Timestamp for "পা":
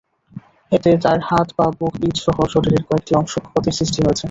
1.57-1.65